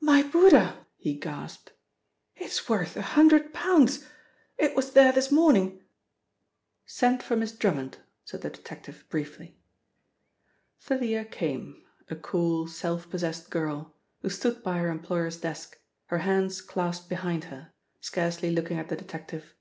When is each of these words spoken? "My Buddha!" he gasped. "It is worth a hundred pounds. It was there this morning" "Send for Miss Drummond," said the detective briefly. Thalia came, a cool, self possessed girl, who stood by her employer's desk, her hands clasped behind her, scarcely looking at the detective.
"My 0.00 0.24
Buddha!" 0.24 0.84
he 0.96 1.14
gasped. 1.14 1.70
"It 2.34 2.46
is 2.50 2.68
worth 2.68 2.96
a 2.96 3.02
hundred 3.02 3.54
pounds. 3.54 4.04
It 4.58 4.74
was 4.74 4.90
there 4.94 5.12
this 5.12 5.30
morning" 5.30 5.80
"Send 6.86 7.22
for 7.22 7.36
Miss 7.36 7.52
Drummond," 7.52 7.98
said 8.24 8.40
the 8.42 8.50
detective 8.50 9.04
briefly. 9.08 9.60
Thalia 10.80 11.24
came, 11.24 11.84
a 12.10 12.16
cool, 12.16 12.66
self 12.66 13.08
possessed 13.08 13.48
girl, 13.48 13.94
who 14.22 14.28
stood 14.28 14.60
by 14.64 14.78
her 14.78 14.90
employer's 14.90 15.36
desk, 15.40 15.78
her 16.06 16.18
hands 16.18 16.60
clasped 16.62 17.08
behind 17.08 17.44
her, 17.44 17.70
scarcely 18.00 18.50
looking 18.50 18.80
at 18.80 18.88
the 18.88 18.96
detective. 18.96 19.54